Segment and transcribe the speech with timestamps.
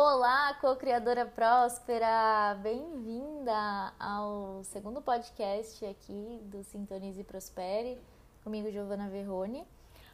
[0.00, 2.56] Olá, co-criadora próspera!
[2.62, 8.00] Bem-vinda ao segundo podcast aqui do Sintonize e Prospere,
[8.44, 9.66] comigo, Giovana Verrone.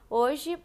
[0.09, 0.59] Hoje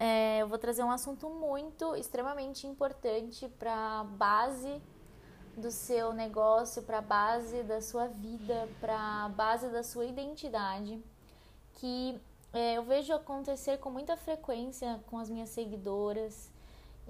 [0.00, 4.80] é, eu vou trazer um assunto muito, extremamente importante para a base
[5.54, 10.98] do seu negócio, para a base da sua vida, para a base da sua identidade,
[11.74, 12.18] que
[12.54, 16.50] é, eu vejo acontecer com muita frequência com as minhas seguidoras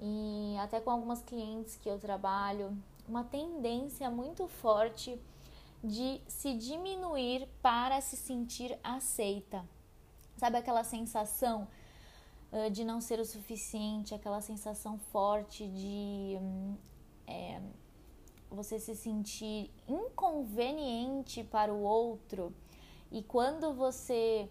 [0.05, 5.17] e até com algumas clientes que eu trabalho, uma tendência muito forte
[5.81, 9.63] de se diminuir para se sentir aceita.
[10.35, 11.69] Sabe aquela sensação
[12.51, 16.75] uh, de não ser o suficiente, aquela sensação forte de um,
[17.25, 17.61] é,
[18.51, 22.53] você se sentir inconveniente para o outro
[23.09, 24.49] e quando você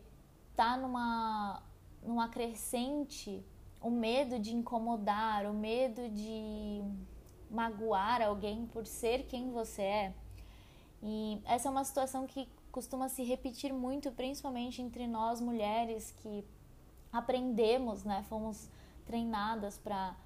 [0.56, 1.62] tá numa,
[2.02, 3.44] numa crescente
[3.82, 6.82] o medo de incomodar, o medo de
[7.50, 10.14] magoar alguém por ser quem você é.
[11.02, 16.44] E essa é uma situação que costuma se repetir muito, principalmente entre nós mulheres que
[17.12, 18.24] aprendemos, né?
[18.28, 18.70] Fomos
[19.04, 20.16] treinadas para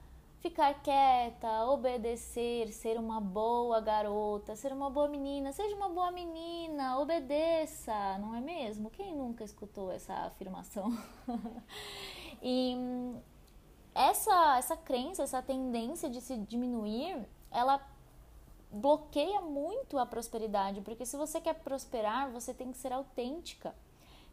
[0.41, 6.99] ficar quieta, obedecer, ser uma boa garota, ser uma boa menina, seja uma boa menina,
[6.99, 8.91] obedeça, não é mesmo?
[8.91, 10.97] Quem nunca escutou essa afirmação?
[12.41, 12.77] e
[13.97, 17.81] essa, essa crença, essa tendência de se diminuir, ela
[18.71, 23.75] bloqueia muito a prosperidade, porque se você quer prosperar, você tem que ser autêntica.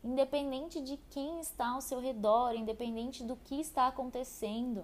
[0.03, 4.83] Independente de quem está ao seu redor, independente do que está acontecendo,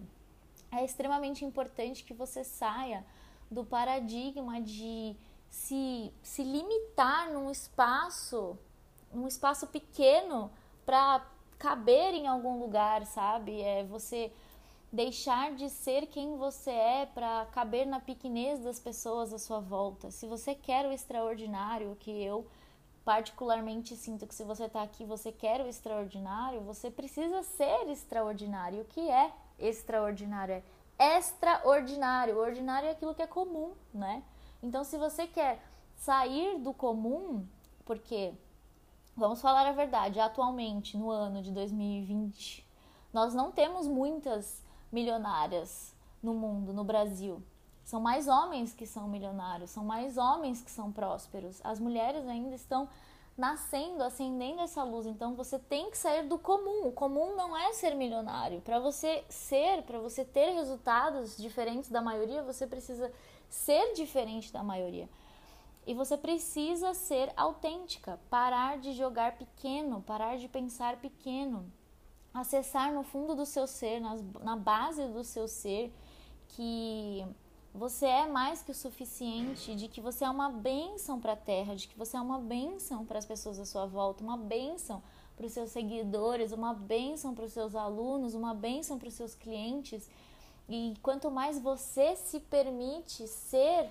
[0.72, 3.06] é extremamente importante que você saia
[3.52, 5.14] do paradigma de
[5.50, 8.58] se, se limitar num espaço,
[9.12, 10.50] num espaço pequeno
[10.86, 11.26] para
[11.58, 13.62] caber em algum lugar, sabe?
[13.62, 14.32] É você
[14.92, 20.10] deixar de ser quem você é para caber na pequenez das pessoas à sua volta.
[20.10, 22.48] Se você quer o extraordinário, que eu
[23.06, 28.82] particularmente sinto que se você está aqui, você quer o extraordinário, você precisa ser extraordinário.
[28.82, 30.64] O que é extraordinário?
[30.98, 32.36] É extraordinário.
[32.36, 34.24] O ordinário é aquilo que é comum, né?
[34.62, 35.62] Então, se você quer
[35.96, 37.48] sair do comum,
[37.86, 38.34] porque
[39.16, 42.68] vamos falar a verdade, atualmente no ano de 2020,
[43.14, 44.62] nós não temos muitas
[44.92, 47.42] milionárias no mundo, no Brasil.
[47.84, 51.60] São mais homens que são milionários, são mais homens que são prósperos.
[51.64, 52.88] As mulheres ainda estão
[53.36, 55.08] nascendo, acendendo essa luz.
[55.08, 56.88] Então você tem que sair do comum.
[56.88, 58.62] O comum não é ser milionário.
[58.62, 63.12] Para você ser, para você ter resultados diferentes da maioria, você precisa
[63.50, 65.10] ser diferente da maioria.
[65.88, 71.72] E você precisa ser autêntica, parar de jogar pequeno, parar de pensar pequeno
[72.34, 75.94] acessar no fundo do seu ser, nas, na base do seu ser,
[76.50, 77.26] que
[77.74, 81.76] você é mais que o suficiente, de que você é uma bênção para a terra,
[81.76, 85.02] de que você é uma bênção para as pessoas à sua volta, uma bênção
[85.36, 89.36] para os seus seguidores, uma bênção para os seus alunos, uma bênção para os seus
[89.36, 90.10] clientes.
[90.68, 93.90] E quanto mais você se permite ser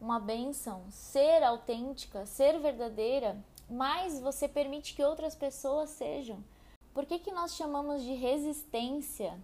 [0.00, 3.36] uma bênção, ser autêntica, ser verdadeira,
[3.68, 6.38] mais você permite que outras pessoas sejam.
[6.96, 9.38] Por que, que nós chamamos de resistência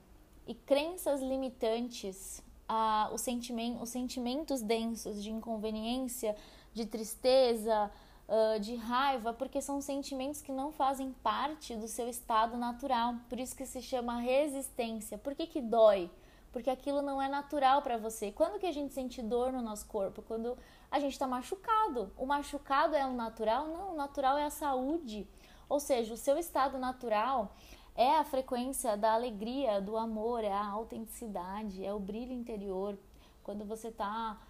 [0.47, 6.35] e crenças limitantes a, os, sentimentos, os sentimentos densos de inconveniência,
[6.73, 7.93] de tristeza,
[8.27, 9.35] uh, de raiva?
[9.35, 13.17] Porque são sentimentos que não fazem parte do seu estado natural.
[13.29, 15.19] Por isso que se chama resistência.
[15.19, 16.11] Por que, que dói?
[16.55, 18.33] Porque aquilo não é natural para você.
[18.33, 20.23] Quando que a gente sente dor no nosso corpo?
[20.23, 20.57] Quando
[20.91, 22.15] a gente está machucado.
[22.17, 23.69] O machucado é o natural?
[23.69, 25.29] Não, o natural é a saúde.
[25.69, 27.55] Ou seja, o seu estado natural
[27.95, 32.99] é a frequência da alegria, do amor, é a autenticidade, é o brilho interior.
[33.43, 34.41] Quando você está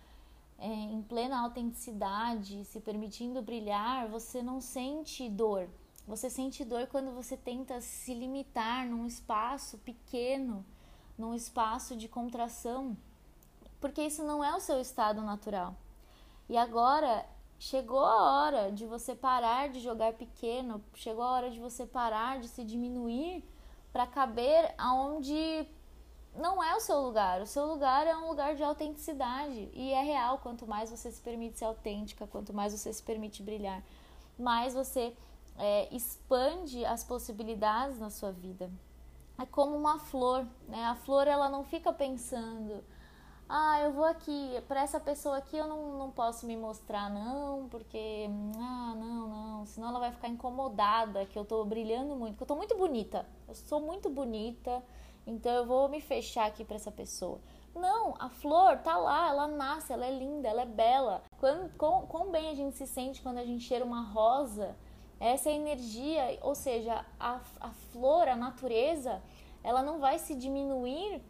[0.59, 5.69] é, em plena autenticidade, se permitindo brilhar, você não sente dor.
[6.07, 10.65] Você sente dor quando você tenta se limitar num espaço pequeno,
[11.17, 12.97] num espaço de contração,
[13.81, 15.75] porque isso não é o seu estado natural.
[16.49, 17.25] E agora
[17.65, 22.41] Chegou a hora de você parar de jogar pequeno, chegou a hora de você parar
[22.41, 23.45] de se diminuir
[23.93, 25.65] para caber aonde
[26.35, 27.41] não é o seu lugar.
[27.41, 30.39] O seu lugar é um lugar de autenticidade e é real.
[30.39, 33.81] Quanto mais você se permite ser autêntica, quanto mais você se permite brilhar,
[34.37, 35.17] mais você
[35.57, 38.69] é, expande as possibilidades na sua vida.
[39.39, 40.85] É como uma flor, né?
[40.87, 42.83] A flor ela não fica pensando,
[43.55, 47.69] ah, eu vou aqui, para essa pessoa aqui eu não, não posso me mostrar não,
[47.69, 48.27] porque,
[48.57, 52.47] ah, não, não, senão ela vai ficar incomodada que eu tô brilhando muito, que eu
[52.47, 54.83] tô muito bonita, eu sou muito bonita,
[55.27, 57.39] então eu vou me fechar aqui para essa pessoa.
[57.75, 61.23] Não, a flor tá lá, ela nasce, ela é linda, ela é bela.
[61.77, 64.75] Quão, quão bem a gente se sente quando a gente cheira uma rosa,
[65.21, 69.23] essa energia, ou seja, a, a flor, a natureza,
[69.63, 71.23] ela não vai se diminuir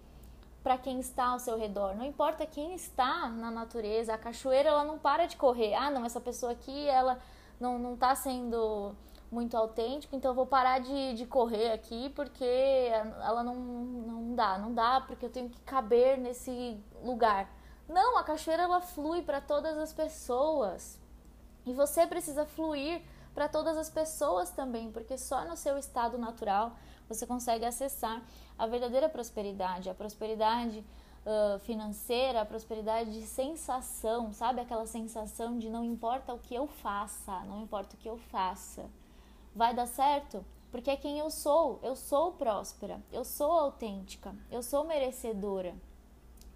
[0.62, 1.94] para quem está ao seu redor.
[1.94, 5.75] Não importa quem está na natureza, a cachoeira ela não para de correr.
[5.75, 7.19] Ah, não, essa pessoa aqui ela
[7.61, 8.94] não não está sendo
[9.31, 14.59] muito autêntica, então eu vou parar de, de correr aqui porque ela não, não dá,
[14.59, 17.49] não dá porque eu tenho que caber nesse lugar.
[17.88, 21.00] Não, a cachoeira ela flui para todas as pessoas
[21.65, 23.03] e você precisa fluir
[23.35, 26.76] para todas as pessoas também, porque só no seu estado natural
[27.08, 28.23] você consegue acessar
[28.59, 30.85] a verdadeira prosperidade, a prosperidade
[31.25, 34.61] uh, financeira, a prosperidade de sensação, sabe?
[34.61, 38.89] Aquela sensação de não importa o que eu faça, não importa o que eu faça,
[39.55, 40.45] vai dar certo?
[40.71, 45.75] Porque é quem eu sou, eu sou próspera, eu sou autêntica, eu sou merecedora.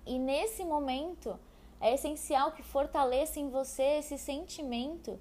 [0.06, 1.38] E nesse momento
[1.80, 5.18] é essencial que fortaleça em você esse sentimento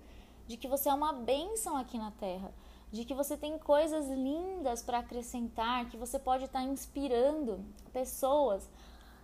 [0.48, 2.54] de que você é uma bênção aqui na Terra,
[2.95, 7.59] de que você tem coisas lindas para acrescentar, que você pode estar tá inspirando
[7.92, 8.69] pessoas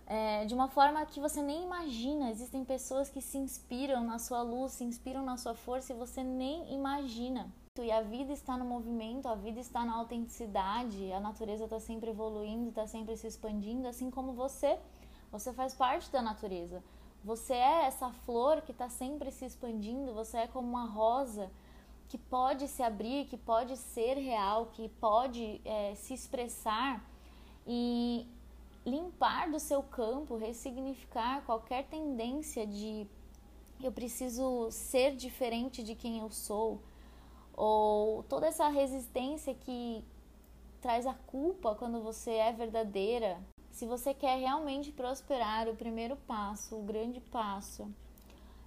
[0.06, 2.30] é, de uma forma que você nem imagina.
[2.30, 6.22] Existem pessoas que se inspiram na sua luz, se inspiram na sua força e você
[6.22, 7.50] nem imagina.
[7.80, 12.10] E a vida está no movimento, a vida está na autenticidade, a natureza está sempre
[12.10, 14.78] evoluindo, está sempre se expandindo, assim como você.
[15.30, 16.84] Você faz parte da natureza.
[17.24, 21.50] Você é essa flor que está sempre se expandindo, você é como uma rosa
[22.12, 27.02] que pode se abrir, que pode ser real, que pode é, se expressar
[27.66, 28.28] e
[28.84, 33.06] limpar do seu campo, ressignificar qualquer tendência de
[33.82, 36.82] eu preciso ser diferente de quem eu sou,
[37.56, 40.04] ou toda essa resistência que
[40.82, 43.40] traz a culpa quando você é verdadeira.
[43.70, 47.90] Se você quer realmente prosperar, o primeiro passo, o grande passo,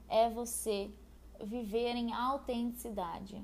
[0.10, 0.90] é você
[1.44, 3.42] viver em autenticidade.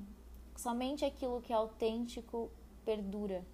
[0.56, 2.50] Somente aquilo que é autêntico
[2.84, 3.44] perdura.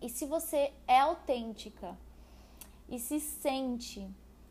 [0.00, 1.96] E se você é autêntica
[2.88, 4.08] e se sente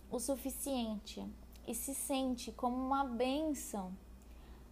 [0.10, 1.24] o suficiente
[1.68, 3.96] e se sente como uma bênção,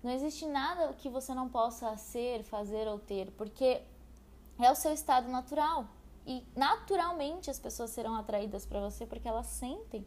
[0.04, 3.82] não existe nada que você não possa ser, fazer ou ter, porque
[4.60, 5.88] é o seu estado natural.
[6.26, 10.06] E naturalmente as pessoas serão atraídas para você porque elas sentem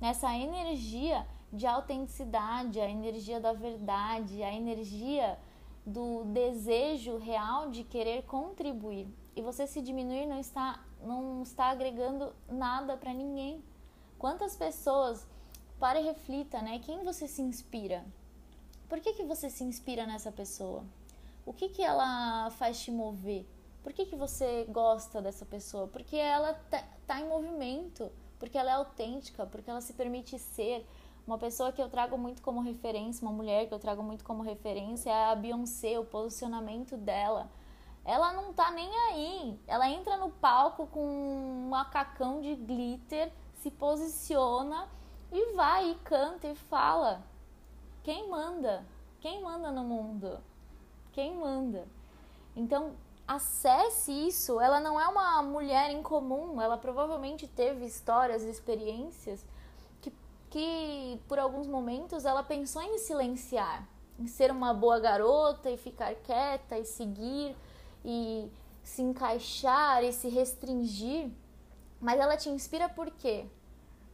[0.00, 5.38] nessa energia de autenticidade, a energia da verdade, a energia
[5.84, 9.06] do desejo real de querer contribuir.
[9.36, 13.62] E você se diminuir não está não está agregando nada para ninguém.
[14.18, 15.26] Quantas pessoas
[15.80, 16.78] para e reflita, né?
[16.78, 18.04] Quem você se inspira?
[18.88, 20.84] Por que, que você se inspira nessa pessoa?
[21.44, 23.44] O que, que ela faz te mover?
[23.82, 25.88] Por que, que você gosta dessa pessoa?
[25.88, 30.86] Porque ela tá, tá em movimento, porque ela é autêntica, porque ela se permite ser,
[31.26, 34.42] uma pessoa que eu trago muito como referência, uma mulher que eu trago muito como
[34.42, 37.48] referência é a Beyoncé, o posicionamento dela.
[38.04, 39.60] Ela não tá nem aí.
[39.66, 44.88] Ela entra no palco com um macacão de glitter, se posiciona
[45.30, 47.22] e vai e canta e fala.
[48.02, 48.84] Quem manda?
[49.20, 50.40] Quem manda no mundo?
[51.12, 51.86] Quem manda?
[52.56, 52.94] Então,
[53.26, 54.60] acesse isso.
[54.60, 59.44] Ela não é uma mulher incomum, ela provavelmente teve histórias, experiências
[60.52, 66.14] que por alguns momentos ela pensou em silenciar, em ser uma boa garota e ficar
[66.16, 67.56] quieta e seguir
[68.04, 71.30] e se encaixar e se restringir.
[71.98, 73.46] Mas ela te inspira por quê?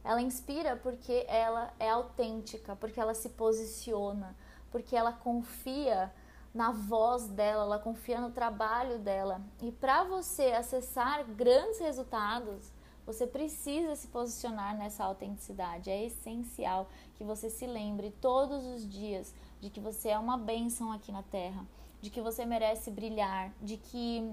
[0.01, 4.33] Ela inspira porque ela é autêntica, porque ela se posiciona,
[4.71, 6.09] porque ela confia
[6.53, 9.41] na voz dela, ela confia no trabalho dela.
[9.61, 12.71] E para você acessar grandes resultados,
[13.09, 15.89] você precisa se posicionar nessa autenticidade.
[15.89, 20.91] É essencial que você se lembre todos os dias de que você é uma bênção
[20.91, 21.65] aqui na Terra,
[21.99, 24.31] de que você merece brilhar, de que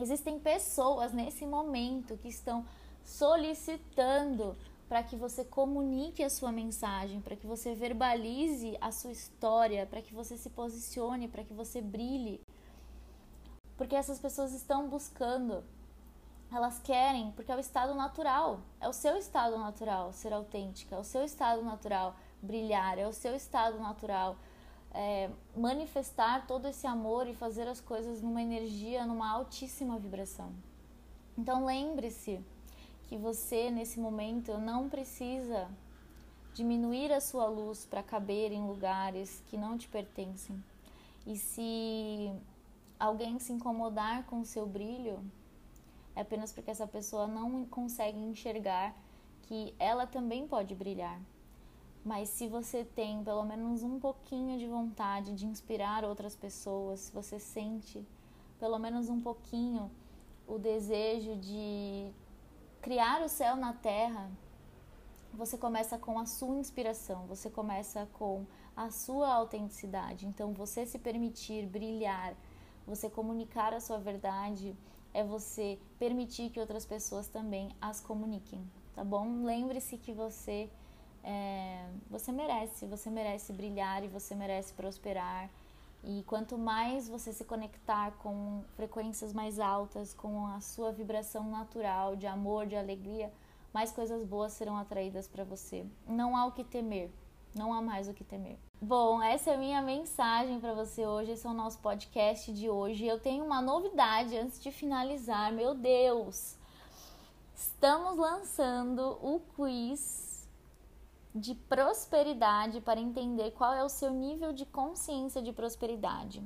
[0.00, 2.64] existem pessoas nesse momento que estão
[3.04, 4.56] solicitando
[4.88, 10.00] para que você comunique a sua mensagem, para que você verbalize a sua história, para
[10.00, 12.40] que você se posicione, para que você brilhe.
[13.76, 15.62] Porque essas pessoas estão buscando
[16.50, 20.98] Elas querem porque é o estado natural, é o seu estado natural ser autêntica, é
[20.98, 24.36] o seu estado natural brilhar, é o seu estado natural
[24.92, 30.52] é, manifestar todo esse amor e fazer as coisas numa energia, numa altíssima vibração.
[31.36, 32.40] Então lembre-se
[33.04, 35.68] que você nesse momento não precisa
[36.52, 40.62] diminuir a sua luz para caber em lugares que não te pertencem.
[41.26, 42.32] E se
[42.98, 45.20] alguém se incomodar com o seu brilho,
[46.18, 48.92] é apenas porque essa pessoa não consegue enxergar
[49.42, 51.20] que ela também pode brilhar.
[52.04, 57.12] Mas se você tem pelo menos um pouquinho de vontade de inspirar outras pessoas, se
[57.12, 58.04] você sente
[58.58, 59.88] pelo menos um pouquinho
[60.44, 62.10] o desejo de
[62.80, 64.28] criar o céu na terra,
[65.32, 68.44] você começa com a sua inspiração, você começa com
[68.76, 70.26] a sua autenticidade.
[70.26, 72.34] Então, você se permitir brilhar,
[72.84, 74.74] você comunicar a sua verdade,
[75.12, 78.62] é você permitir que outras pessoas também as comuniquem,
[78.94, 79.44] tá bom?
[79.44, 80.68] Lembre-se que você
[81.22, 85.50] é, você merece, você merece brilhar e você merece prosperar.
[86.04, 92.14] E quanto mais você se conectar com frequências mais altas, com a sua vibração natural
[92.14, 93.32] de amor, de alegria,
[93.74, 95.84] mais coisas boas serão atraídas para você.
[96.06, 97.10] Não há o que temer,
[97.54, 98.58] não há mais o que temer.
[98.80, 101.32] Bom, essa é a minha mensagem para você hoje.
[101.32, 103.06] Esse é o nosso podcast de hoje.
[103.06, 105.52] Eu tenho uma novidade antes de finalizar.
[105.52, 106.56] Meu Deus!
[107.54, 110.48] Estamos lançando o quiz
[111.34, 116.42] de prosperidade para entender qual é o seu nível de consciência de prosperidade.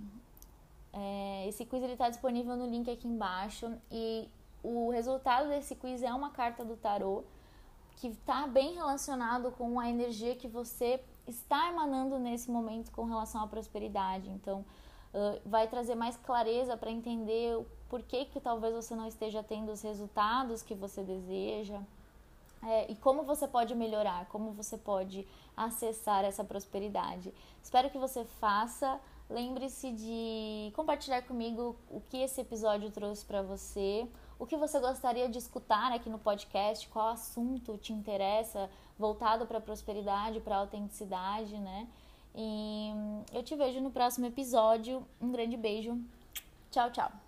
[0.92, 4.28] É, esse quiz está disponível no link aqui embaixo e
[4.62, 7.25] o resultado desse quiz é uma carta do tarô
[7.96, 13.42] que está bem relacionado com a energia que você está emanando nesse momento com relação
[13.42, 14.28] à prosperidade.
[14.30, 14.64] Então,
[15.14, 19.70] uh, vai trazer mais clareza para entender o porquê que talvez você não esteja tendo
[19.70, 21.80] os resultados que você deseja.
[22.64, 27.34] É, e como você pode melhorar, como você pode acessar essa prosperidade.
[27.61, 29.00] Espero que você faça.
[29.28, 34.06] Lembre-se de compartilhar comigo o que esse episódio trouxe para você,
[34.42, 38.68] o que você gostaria de escutar aqui no podcast, qual assunto te interessa,
[38.99, 41.87] voltado para a prosperidade, para a autenticidade, né?
[42.34, 42.90] E
[43.32, 45.06] eu te vejo no próximo episódio.
[45.20, 45.96] Um grande beijo.
[46.72, 47.22] Tchau, tchau.